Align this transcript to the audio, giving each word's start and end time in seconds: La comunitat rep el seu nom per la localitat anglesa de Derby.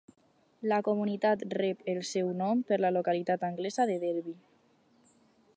La 0.71 0.79
comunitat 0.87 1.43
rep 1.57 1.85
el 1.93 2.01
seu 2.13 2.33
nom 2.41 2.65
per 2.71 2.81
la 2.81 2.93
localitat 2.97 3.47
anglesa 3.53 3.89
de 3.93 4.03
Derby. 4.09 4.39